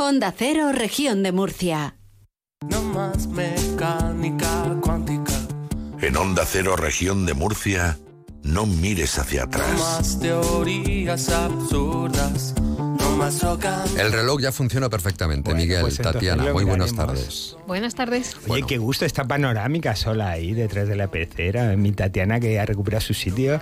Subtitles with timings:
[0.00, 1.96] Onda Cero, región de Murcia.
[2.68, 5.32] No más mecánica cuántica.
[6.00, 7.98] En Onda Cero, región de Murcia,
[8.44, 9.78] no mires hacia No atrás.
[9.78, 12.54] más teorías absurdas.
[13.98, 17.56] El reloj ya funciona perfectamente, Bueno, Miguel, pues Tatiana, muy buenas tardes.
[17.66, 18.36] Buenas tardes.
[18.46, 21.74] Oye, qué gusto esta panorámica sola ahí detrás de la pecera.
[21.76, 23.60] Mi Tatiana que ya recupera su sitio.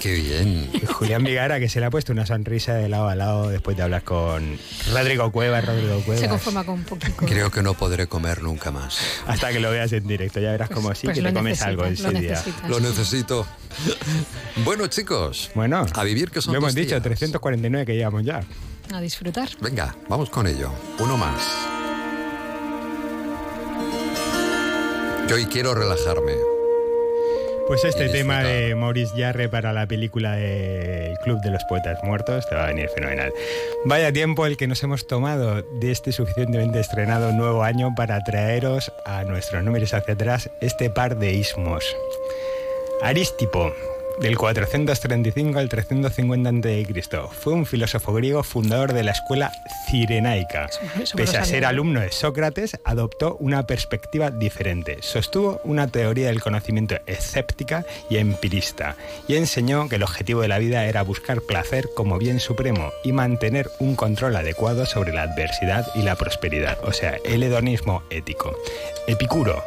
[0.00, 0.70] Qué bien.
[0.94, 3.82] Julián Vigara que se le ha puesto una sonrisa de lado a lado después de
[3.82, 4.58] hablar con
[4.92, 5.66] Rodrigo Cuevas.
[5.66, 6.20] Rodrigo Cuevas.
[6.22, 7.26] Se conforma con un poquito.
[7.26, 8.98] Creo que no podré comer nunca más.
[9.26, 10.40] Hasta que lo veas en directo.
[10.40, 12.20] Ya verás cómo sí pues que te comes algo lo ese día.
[12.30, 12.70] necesitas.
[12.70, 13.46] Lo necesito.
[14.64, 17.02] Bueno, chicos, Bueno, a vivir que son lo hemos dicho, días.
[17.02, 18.40] 349 que llevamos ya.
[18.92, 19.48] A disfrutar.
[19.60, 20.70] Venga, vamos con ello.
[20.98, 21.42] Uno más.
[25.28, 26.34] Yo hoy quiero relajarme.
[27.66, 32.46] Pues este tema de Maurice Jarre para la película del Club de los Poetas Muertos
[32.46, 33.32] te va a venir fenomenal.
[33.86, 38.92] Vaya tiempo el que nos hemos tomado de este suficientemente estrenado nuevo año para traeros
[39.06, 41.96] a nuestros números hacia atrás este par de ismos.
[43.00, 43.72] Arístipo,
[44.20, 49.52] del 435 al 350 a.C., fue un filósofo griego fundador de la escuela
[49.86, 50.68] cirenaica.
[51.16, 54.98] Pese a ser alumno de Sócrates, adoptó una perspectiva diferente.
[55.00, 58.96] Sostuvo una teoría del conocimiento escéptica y empirista
[59.28, 63.12] y enseñó que el objetivo de la vida era buscar placer como bien supremo y
[63.12, 68.56] mantener un control adecuado sobre la adversidad y la prosperidad, o sea, el hedonismo ético.
[69.06, 69.62] Epicuro,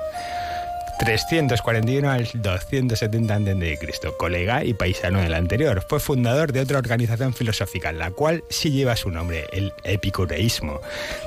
[1.00, 3.78] 341 al 270 a.C.,
[4.18, 5.86] colega y paisano del anterior.
[5.88, 10.82] Fue fundador de otra organización filosófica, la cual sí lleva su nombre, el epicureísmo.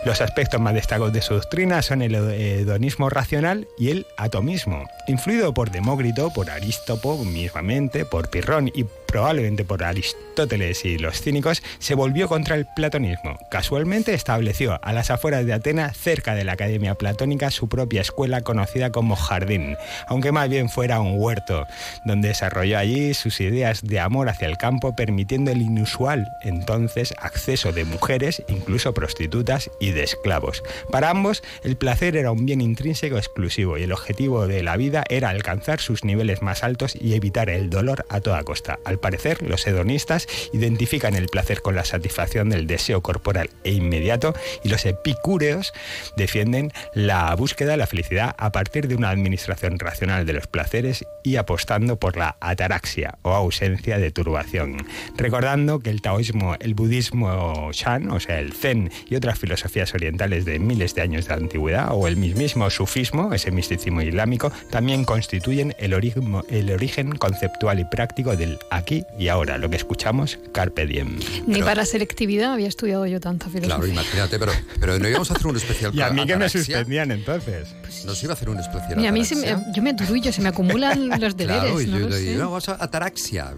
[0.04, 4.88] Los aspectos más destacados de su doctrina son el hedonismo racional y el atomismo.
[5.06, 11.62] Influido por Demócrito, por Arístopo mismamente, por Pirrón y probablemente por Aristóteles y los cínicos,
[11.80, 13.36] se volvió contra el platonismo.
[13.50, 18.42] Casualmente estableció a las afueras de Atenas, cerca de la Academia Platónica, su propia escuela
[18.42, 21.66] conocida como Jardín, aunque más bien fuera un huerto,
[22.04, 27.72] donde desarrolló allí sus ideas de amor hacia el campo, permitiendo el inusual entonces acceso
[27.72, 30.62] de mujeres, incluso prostitutas y de esclavos.
[30.92, 35.02] Para ambos, el placer era un bien intrínseco exclusivo y el objetivo de la vida
[35.08, 38.78] era alcanzar sus niveles más altos y evitar el dolor a toda costa.
[39.00, 44.68] Parecer, los hedonistas identifican el placer con la satisfacción del deseo corporal e inmediato y
[44.68, 45.72] los epicúreos
[46.16, 51.04] defienden la búsqueda de la felicidad a partir de una administración racional de los placeres
[51.22, 54.86] y apostando por la ataraxia o ausencia de turbación.
[55.16, 60.44] Recordando que el taoísmo, el budismo shan, o sea, el zen y otras filosofías orientales
[60.44, 65.74] de miles de años de antigüedad o el mismísimo sufismo, ese misticismo islámico, también constituyen
[65.78, 70.86] el origen, el origen conceptual y práctico del aquí y ahora, lo que escuchamos, carpe
[70.86, 71.18] diem.
[71.46, 73.76] Ni Pero- para selectividad había estudiado yo tanta filosofía.
[73.76, 76.48] Claro, imagínate, pero, pero no íbamos a hacer un especial Y a mí que me
[76.48, 77.68] suspendían entonces.
[78.04, 80.40] Nos iba a hacer un especial Y a mí se me- yo me turullo, se
[80.42, 83.54] me acumulan los deberes, Claro, y no yo lo vamos a ataraxia.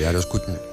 [0.00, 0.20] Ya lo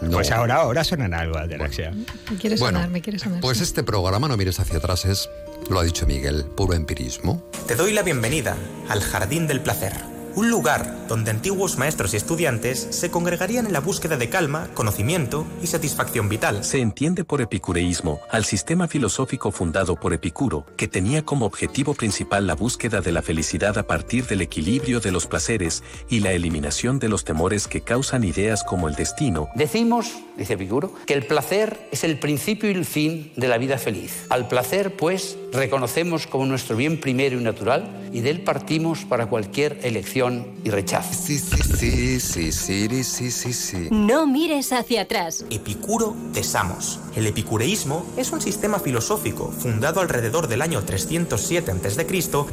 [0.02, 0.12] no.
[0.12, 1.92] Pues ahora, ahora sonará algo ataraxia.
[1.92, 3.40] Me quiere Bueno, sonar, me quiere sonar.
[3.42, 3.64] Pues sí.
[3.64, 5.30] este programa, no mires hacia atrás, es,
[5.70, 7.44] lo ha dicho Miguel, puro empirismo.
[7.68, 8.56] Te doy la bienvenida
[8.90, 9.94] al Jardín del Placer,
[10.36, 15.46] un lugar donde antiguos maestros y estudiantes se congregarían en la búsqueda de calma, conocimiento
[15.62, 16.64] y satisfacción vital.
[16.64, 22.48] Se entiende por epicureísmo al sistema filosófico fundado por Epicuro, que tenía como objetivo principal
[22.48, 27.00] la búsqueda de la felicidad a partir del equilibrio de los placeres y la eliminación
[27.00, 29.16] de los temores que causan ideas como el destino,
[29.56, 33.78] Decimos, dice Epicuro, que el placer es el principio y el fin de la vida
[33.78, 34.26] feliz.
[34.30, 39.28] Al placer, pues, reconocemos como nuestro bien primero y natural y de él partimos para
[39.28, 41.14] cualquier elección y rechazo.
[41.14, 43.88] Sí, sí, sí, sí, sí, sí, sí, sí.
[43.92, 45.46] No mires hacia atrás.
[45.50, 47.00] Epicuro de Samos.
[47.16, 52.06] El epicureísmo es un sistema filosófico fundado alrededor del año 307 a.C.,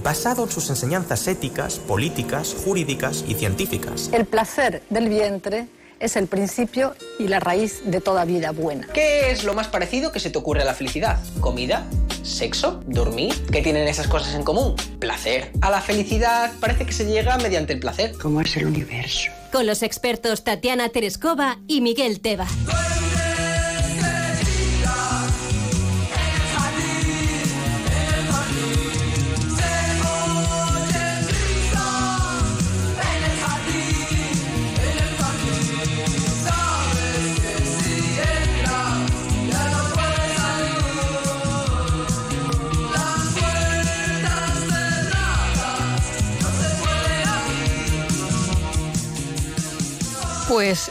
[0.03, 4.11] basado en sus enseñanzas éticas, políticas, jurídicas y científicas.
[4.13, 5.67] El placer del vientre
[6.03, 8.89] es el principio y la raíz de toda vida buena.
[8.93, 11.21] ¿Qué es lo más parecido que se te ocurre a la felicidad?
[11.41, 11.87] ¿Comida?
[12.23, 12.81] ¿Sexo?
[12.87, 13.35] ¿Dormir?
[13.51, 14.77] ¿Qué tienen esas cosas en común?
[14.99, 15.51] Placer.
[15.61, 18.15] A la felicidad parece que se llega mediante el placer.
[18.21, 19.31] ¿Cómo es el universo?
[19.51, 22.47] Con los expertos Tatiana Terescova y Miguel Teba.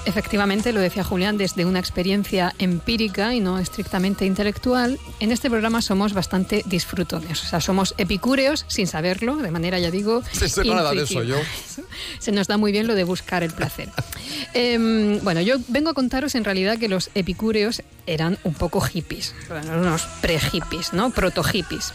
[0.02, 5.50] Pues efectivamente, lo decía Julián, desde una experiencia empírica y no estrictamente intelectual, en este
[5.50, 7.44] programa somos bastante disfrutones.
[7.44, 10.24] O sea, somos epicúreos sin saberlo, de manera, ya digo.
[10.52, 11.38] Sí, nada de eso yo.
[12.20, 13.90] Se nos da muy bien lo de buscar el placer.
[14.54, 19.34] Em, bueno, yo vengo a contaros en realidad que los epicúreos eran un poco hippies,
[19.48, 21.12] bueno, unos pre-hippies, ¿no?
[21.12, 21.94] Proto-hippies.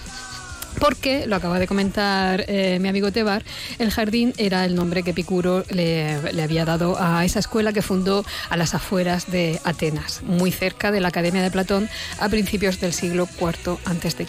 [0.79, 3.43] Porque, lo acaba de comentar eh, mi amigo Tebar,
[3.79, 8.25] el jardín era el nombre que Epicuro le, había dado a esa escuela que fundó
[8.51, 11.89] a las afueras de Atenas, muy cerca de la Academia de Platón
[12.21, 14.27] a principios del siglo IV a.C.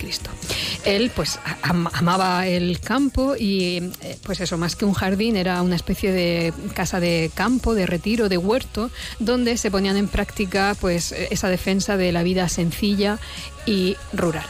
[0.86, 5.62] Él, pues, am amaba el campo y, eh, pues eso, más que un jardín, era
[5.62, 8.90] una especie de casa de campo, de retiro, de huerto,
[9.20, 13.20] donde se ponían en práctica, pues, esa defensa de la vida sencilla
[13.66, 14.46] y rural.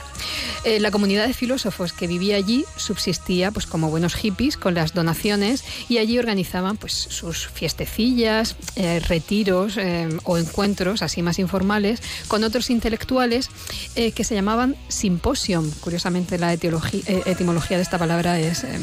[0.63, 4.93] Eh, la comunidad de filósofos que vivía allí subsistía pues como buenos hippies con las
[4.93, 12.01] donaciones y allí organizaban pues sus fiestecillas, eh, retiros eh, o encuentros así más informales
[12.27, 13.49] con otros intelectuales
[13.95, 15.69] que se llamaban simposium.
[15.81, 18.81] Curiosamente la etimología de esta palabra es em,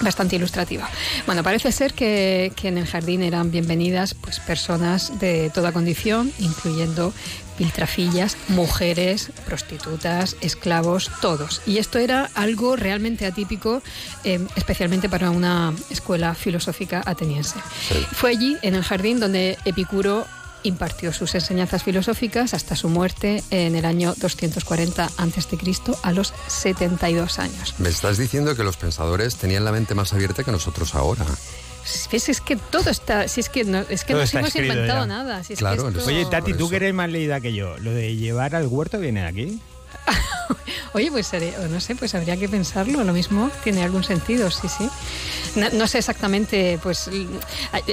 [0.00, 0.88] bastante ilustrativa.
[1.26, 6.32] Bueno, parece ser que, que, en el jardín eran bienvenidas pues, personas de toda condición,
[6.38, 7.12] incluyendo
[7.60, 11.60] piltrafillas, mujeres, prostitutas, esclavos, todos.
[11.66, 13.82] Y esto era algo realmente atípico,
[14.24, 17.58] eh, especialmente para una escuela filosófica ateniense.
[17.86, 18.06] Sí.
[18.12, 20.26] Fue allí, en el jardín, donde Epicuro
[20.62, 25.58] impartió sus enseñanzas filosóficas hasta su muerte en el año 240 a.C.
[26.02, 27.74] a los 72 años.
[27.78, 31.26] Me estás diciendo que los pensadores tenían la mente más abierta que nosotros ahora.
[32.12, 32.28] ¿Ves?
[32.28, 33.26] Es que todo está.
[33.28, 35.06] Si es que no, es que no nos hemos inventado ya.
[35.06, 35.44] nada.
[35.44, 36.08] Si es claro, que esto...
[36.08, 39.22] Oye, Tati, tú que eres más leída que yo, ¿lo de llevar al huerto viene
[39.22, 39.60] de aquí?
[40.92, 41.30] Oye, pues
[41.70, 43.04] no sé, pues habría que pensarlo.
[43.04, 44.88] Lo mismo tiene algún sentido, sí, sí.
[45.56, 47.10] No, no, sé exactamente, pues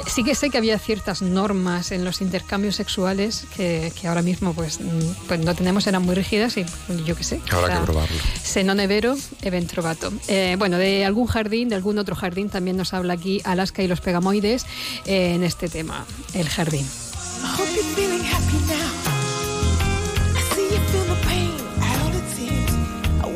[0.08, 4.54] sí que sé que había ciertas normas en los intercambios sexuales que, que ahora mismo
[4.54, 4.80] pues,
[5.28, 6.66] pues, no tenemos, eran muy rígidas y
[7.06, 7.42] yo qué sé.
[7.52, 8.18] Habrá que probarlo.
[8.44, 10.12] Senonevero, eventrovato.
[10.28, 13.88] Eh, bueno, de algún jardín, de algún otro jardín, también nos habla aquí Alaska y
[13.88, 14.66] los pegamoides
[15.06, 16.86] eh, en este tema, el jardín.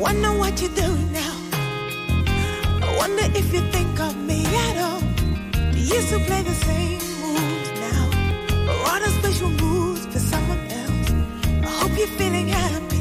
[0.02, 1.41] wonder what you're doing now.
[3.02, 5.02] Wonder if you think of me at all.
[5.74, 7.00] You used to play the same
[7.34, 8.04] moves now,
[8.86, 11.10] or a special moves for someone else.
[11.66, 12.91] I hope you're feeling happy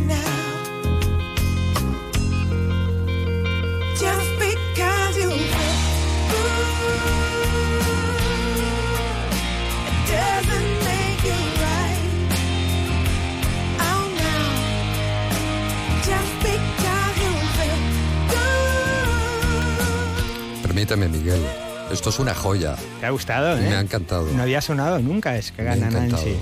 [20.82, 21.46] Permíteme, Miguel.
[21.92, 22.76] Esto es una joya.
[23.00, 23.56] ¿Te ha gustado?
[23.56, 23.76] Me eh?
[23.76, 24.26] ha encantado.
[24.32, 26.38] No había sonado nunca, es que gana Nancy.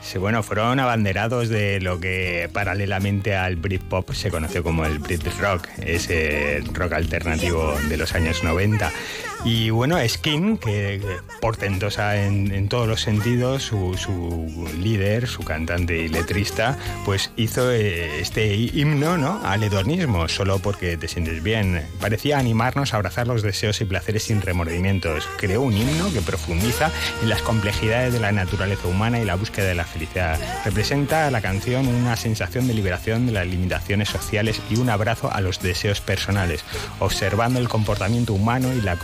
[0.00, 5.26] Sí, bueno, fueron abanderados de lo que paralelamente al Britpop se conoció como el Brit
[5.38, 8.90] Rock, ese rock alternativo de los años 90.
[9.44, 11.00] Y bueno, Skin, que
[11.40, 18.54] portentosa en, todos los sentidos, su, su, líder, su cantante y letrista, pues hizo este
[18.54, 19.40] himno ¿no?
[19.44, 21.82] al hedonismo, solo porque te sientes bien.
[22.00, 25.26] Parecía animarnos a abrazar los deseos y placeres sin remordimientos.
[25.38, 26.90] Creó un himno que profundiza
[27.22, 30.38] en las complejidades de la naturaleza humana y la búsqueda de la felicidad.
[30.64, 35.40] Representa la canción una sensación de liberación de las limitaciones sociales y un abrazo a
[35.40, 36.64] los deseos personales,
[36.98, 38.96] observando el comportamiento humano y la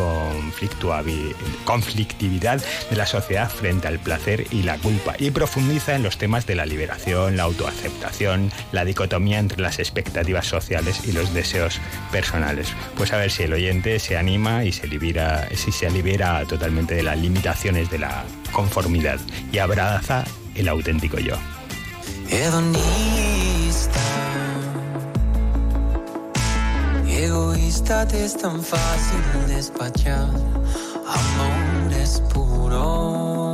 [1.64, 6.47] conflictividad de la sociedad frente al placer y la culpa y profundiza en los temas
[6.47, 11.80] de la liberación, la autoaceptación, la dicotomía entre las expectativas sociales y los deseos
[12.12, 12.68] personales.
[12.97, 16.95] Pues a ver si el oyente se anima y se libera, si se libera totalmente
[16.95, 19.18] de las limitaciones de la conformidad
[19.52, 21.37] y abraza el auténtico yo.
[27.67, 30.29] Te es tan fácil despachar,
[31.09, 33.53] amor es puro.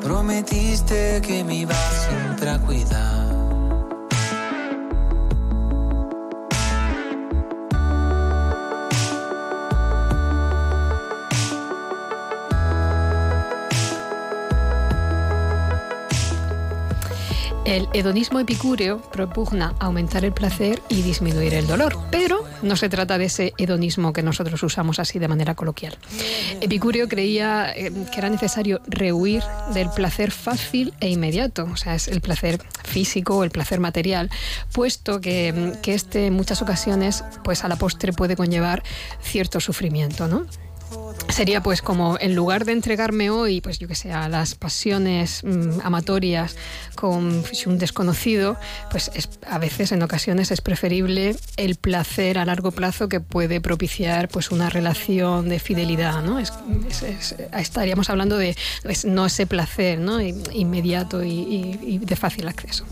[0.00, 2.08] Prometiste que me ibas
[2.48, 3.11] a cuidar.
[17.72, 23.16] El hedonismo epicúreo propugna aumentar el placer y disminuir el dolor, pero no se trata
[23.16, 25.96] de ese hedonismo que nosotros usamos así de manera coloquial.
[26.60, 32.08] Epicúreo creía eh, que era necesario rehuir del placer fácil e inmediato, o sea, es
[32.08, 34.28] el placer físico el placer material,
[34.72, 38.82] puesto que, que este en muchas ocasiones, pues a la postre puede conllevar
[39.22, 40.44] cierto sufrimiento, ¿no?
[41.28, 45.42] Sería pues como en lugar de entregarme hoy, pues yo que sé, a las pasiones
[45.44, 46.56] mm, amatorias
[46.94, 48.58] con un desconocido,
[48.90, 53.62] pues es- a veces en ocasiones es preferible el placer a largo plazo que puede
[53.62, 56.38] propiciar pues una relación de fidelidad, ¿no?
[56.38, 56.52] Es-
[56.90, 60.20] es- es- estaríamos hablando de pues, no ese placer, ¿no?
[60.20, 62.84] Inmediato y de fácil acceso.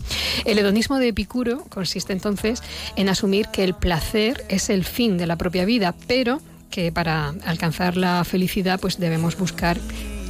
[0.45, 2.63] El hedonismo de Epicuro consiste entonces
[2.95, 7.35] en asumir que el placer es el fin de la propia vida, pero que para
[7.45, 9.77] alcanzar la felicidad pues debemos buscar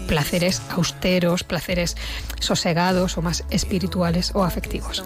[0.07, 1.95] placeres austeros, placeres
[2.41, 5.05] sosegados o más espirituales o afectivos.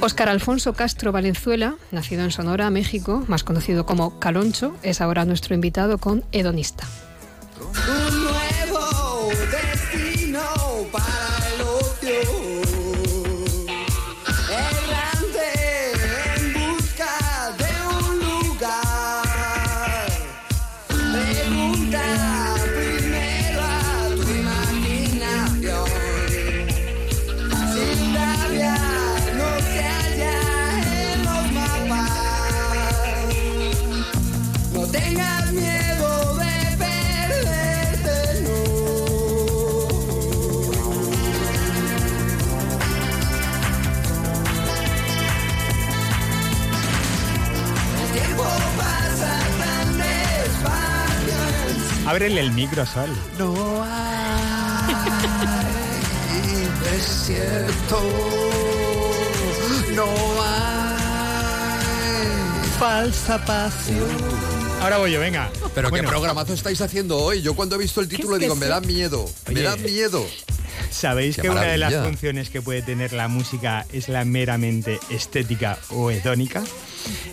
[0.00, 5.54] Óscar Alfonso Castro Valenzuela, nacido en Sonora, México, más conocido como Caloncho, es ahora nuestro
[5.54, 6.86] invitado con Hedonista.
[52.14, 53.10] Ábrele el micro, Sol.
[53.36, 54.94] No hay
[56.92, 58.00] desierto.
[59.96, 60.04] No
[60.40, 60.98] hay
[62.78, 64.06] falsa pasión.
[64.80, 65.50] Ahora voy yo, venga.
[65.74, 66.04] Pero Bueno.
[66.04, 67.42] qué programazo estáis haciendo hoy.
[67.42, 70.24] Yo cuando he visto el título es que digo, me da miedo, me da miedo.
[70.92, 75.00] ¿Sabéis Qué que una de las funciones que puede tener la música es la meramente
[75.10, 76.62] estética o hedónica?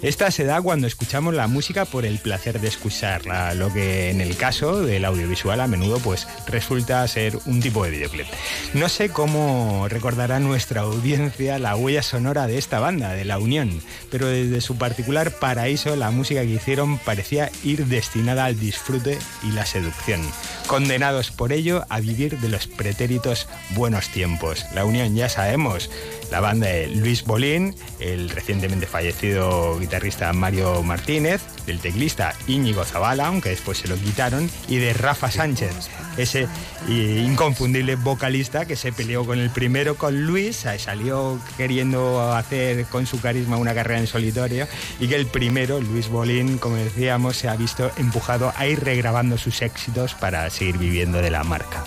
[0.02, 4.22] Esta se da cuando escuchamos la música por el placer de escucharla, lo que en
[4.22, 8.28] el caso del audiovisual a menudo pues resulta ser un tipo de videoclip.
[8.74, 13.82] No sé cómo recordará nuestra audiencia la huella sonora de esta banda, de La Unión,
[14.10, 19.52] pero desde su particular paraíso la música que hicieron parecía ir destinada al disfrute y
[19.52, 20.22] la seducción,
[20.68, 24.66] condenados por ello a vivir de los pretéritos buenos tiempos.
[24.74, 25.90] La Unión ya sabemos,
[26.32, 33.28] la banda de Luis Bolín, el recientemente fallecido guitarrista Mario Martínez, del teclista Íñigo Zavala,
[33.28, 36.48] aunque después se lo quitaron, y de Rafa Sánchez, ese
[36.88, 43.20] inconfundible vocalista que se peleó con el primero, con Luis, salió queriendo hacer con su
[43.20, 44.68] carisma una carrera en solitario,
[45.00, 49.38] y que el primero, Luis Bolín, como decíamos, se ha visto empujado a ir regrabando
[49.38, 51.84] sus éxitos para seguir viviendo de la marca.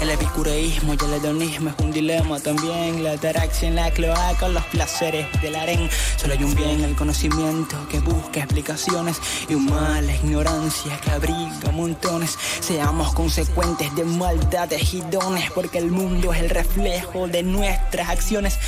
[0.00, 3.02] El epicureísmo y el hedonismo es un dilema también.
[3.02, 5.90] La ataraxia en la cloaca, los placeres del harén.
[6.16, 11.10] Solo hay un bien, el conocimiento que busca explicaciones y un mal, la ignorancia que
[11.10, 12.38] abriga montones.
[12.60, 18.58] Seamos consecuentes de maldades y dones, porque el mundo es el reflejo de nuestras acciones.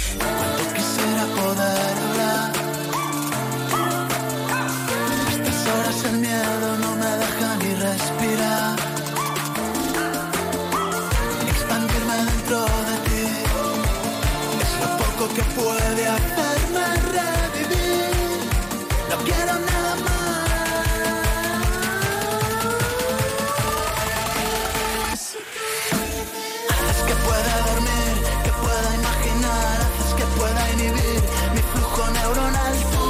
[15.42, 18.40] Puede hacerme revivir.
[19.09, 20.20] No quiero nada más.
[26.70, 28.12] Haces que pueda dormir,
[28.44, 31.20] que pueda imaginar, haces que pueda inhibir
[31.54, 32.75] mi flujo neuronal.
[32.94, 33.06] Tú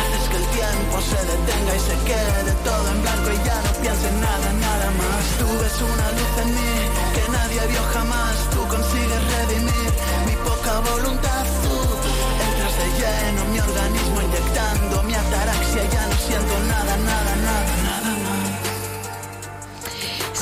[0.00, 3.72] haces que el tiempo se detenga y se quede todo en blanco y ya no
[3.80, 5.22] piense en nada, nada más.
[5.38, 6.74] Tú ves una luz en mí
[7.14, 8.34] que nadie vio jamás.
[8.52, 9.90] Tú consigues redimir
[10.26, 11.33] mi poca voluntad.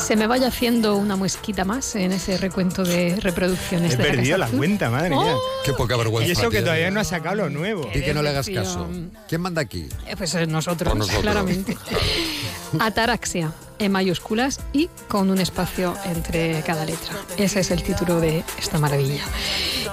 [0.02, 4.36] Se me vaya haciendo una muesquita más en ese recuento de reproducciones He de perdido
[4.36, 4.58] la Azul.
[4.58, 5.34] cuenta, madre mía.
[5.64, 6.28] Qué poca vergüenza.
[6.28, 7.88] Y eso que todavía no ha sacado lo nuevo.
[7.94, 8.88] Y que no le hagas caso.
[9.28, 9.88] ¿Quién manda aquí?
[10.06, 10.92] Eh, Pues eh, nosotros.
[11.20, 11.76] claramente.
[12.80, 17.14] Ataraxia, en mayúsculas y con un espacio entre cada letra.
[17.36, 19.22] Ese es el título de esta maravilla.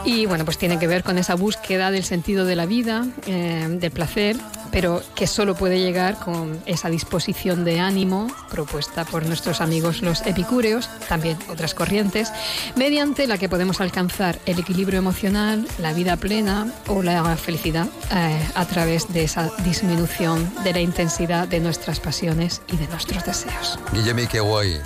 [0.05, 3.67] Y bueno, pues tiene que ver con esa búsqueda del sentido de la vida, eh,
[3.69, 4.37] del placer,
[4.71, 10.21] pero que solo puede llegar con esa disposición de ánimo propuesta por nuestros amigos los
[10.25, 12.31] epicúreos, también otras corrientes,
[12.75, 18.47] mediante la que podemos alcanzar el equilibrio emocional, la vida plena o la felicidad eh,
[18.55, 23.79] a través de esa disminución de la intensidad de nuestras pasiones y de nuestros deseos.
[23.93, 24.79] Guillemi, qué guay.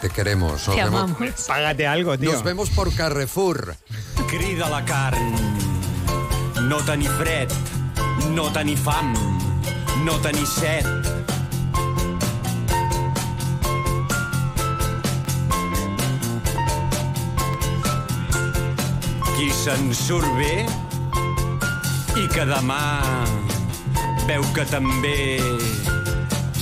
[0.00, 0.64] Te queremos.
[0.64, 1.16] Te amamos.
[1.46, 2.32] Págate algo, tío.
[2.32, 3.76] Nos vemos por Carrefour.
[4.28, 5.34] Crida la carn.
[6.68, 7.48] No tenir fred,
[8.34, 9.12] no tenir fam,
[10.04, 10.86] no tenir set.
[19.36, 20.66] Qui se'n surt bé
[22.16, 22.82] i que demà
[24.26, 25.38] veu que també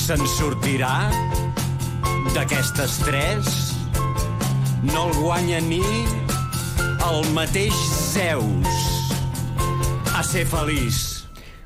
[0.04, 0.96] se'n sortirà
[2.34, 3.48] d'aquestes tres
[4.82, 5.82] no el guanya ni
[7.08, 7.74] el mateix
[8.12, 8.84] Zeus
[10.14, 11.13] a ser feliç.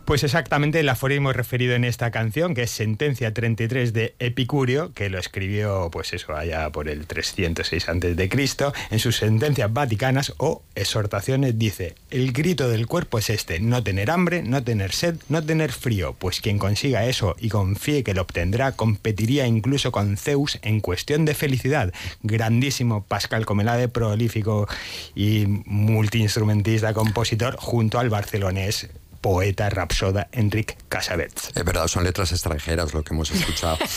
[0.09, 5.11] Pues exactamente el aforismo referido en esta canción, que es Sentencia 33 de Epicurio, que
[5.11, 11.59] lo escribió, pues eso, allá por el 306 a.C., en sus sentencias vaticanas o exhortaciones
[11.59, 15.73] dice, el grito del cuerpo es este, no tener hambre, no tener sed, no tener
[15.73, 20.81] frío, pues quien consiga eso y confíe que lo obtendrá, competiría incluso con Zeus en
[20.81, 21.93] cuestión de felicidad.
[22.23, 24.69] Grandísimo Pascal Comelade, prolífico
[25.15, 28.89] y multiinstrumentista, compositor, junto al barcelonés
[29.21, 31.51] poeta rapsoda Enric Casabets.
[31.55, 33.79] Es verdad, son letras extranjeras lo que hemos escuchado.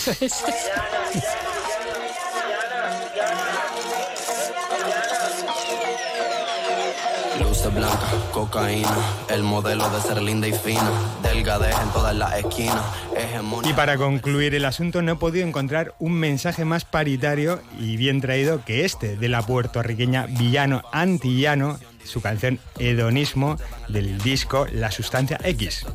[7.40, 8.98] Luces blancas, cocaína,
[9.30, 10.92] el modelo de ser linda y fina,
[11.24, 12.84] delgadez en todas las esquinas,
[13.16, 13.72] hegemonía.
[13.72, 18.22] Y para concluir el asunto no he podido encontrar un mensaje más paritario y bien
[18.22, 25.39] traído que este de la puertorriqueña Villano Antillano, su canción Hedonismo del disco La Sustancia
[25.43, 25.86] X.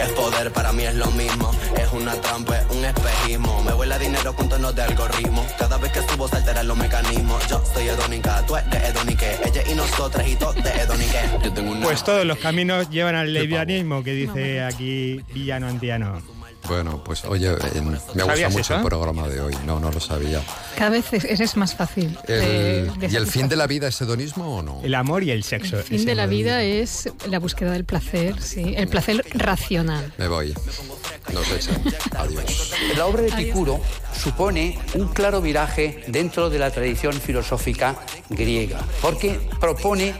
[0.00, 1.50] Es poder, para mí es lo mismo.
[1.76, 3.62] Es una trampa, es un espejismo.
[3.64, 5.46] Me vuela dinero con tonos de algoritmo.
[5.58, 7.46] Cada vez que subo se alteran los mecanismos.
[7.48, 9.36] Yo soy hedónica, tú eres de hedonique.
[9.44, 11.20] Ella y nosotras y todos de hedonique.
[11.42, 11.86] Yo tengo una...
[11.86, 16.35] Pues todos los caminos llevan al lesbianismo que dice aquí Villano Antillano.
[16.68, 18.76] Bueno, pues oye, eh, me ha gustado mucho eso?
[18.76, 19.54] el programa de hoy.
[19.64, 20.42] No, no lo sabía.
[20.76, 22.18] Cada vez es- eres más fácil.
[22.26, 24.80] El- de ¿Y el fin de la vida es hedonismo o no?
[24.82, 25.78] El amor y el sexo.
[25.78, 30.12] El fin de la vida es la búsqueda del placer, sí, el placer racional.
[30.18, 30.54] Me voy.
[31.32, 31.82] Nos echan.
[32.16, 32.72] Adiós.
[32.96, 33.80] La obra de Epicuro
[34.16, 37.96] supone un claro viraje dentro de la tradición filosófica
[38.30, 40.14] griega, porque propone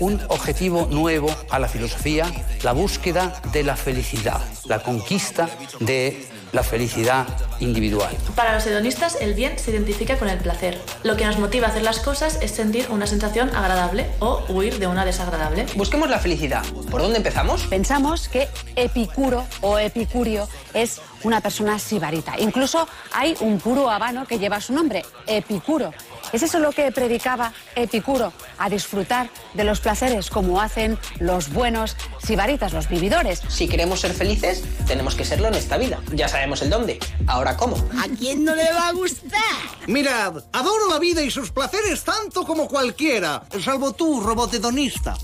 [0.00, 2.26] un objetivo nuevo a la filosofía,
[2.62, 5.48] la búsqueda de la felicidad, la conquista
[5.80, 7.26] de la felicidad
[7.60, 8.14] individual.
[8.36, 10.78] Para los hedonistas, el bien se identifica con el placer.
[11.02, 14.78] Lo que nos motiva a hacer las cosas es sentir una sensación agradable o huir
[14.78, 15.66] de una desagradable.
[15.74, 16.62] Busquemos la felicidad.
[16.90, 17.62] ¿Por dónde empezamos?
[17.64, 22.38] Pensamos que Epicuro o Epicurio es una persona sibarita.
[22.38, 25.92] Incluso hay un puro habano que lleva su nombre, Epicuro.
[26.32, 28.32] ¿Es eso lo que predicaba Epicuro?
[28.58, 33.42] A disfrutar de los placeres como hacen los buenos sibaritas, los vividores.
[33.48, 36.00] Si queremos ser felices, tenemos que serlo en esta vida.
[36.12, 36.98] Ya sabemos el dónde.
[37.26, 37.76] Ahora, ¿cómo?
[37.98, 39.40] ¿A quién no le va a gustar?
[39.86, 45.16] Mirad, adoro la vida y sus placeres tanto como cualquiera, salvo tú, robot hedonista.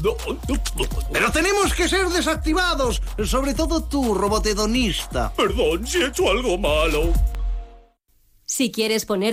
[1.13, 5.33] Pero tenemos que ser desactivados, sobre todo tú, robot hedonista.
[5.35, 7.13] Perdón si he hecho algo malo.
[8.51, 9.27] Si quieres poner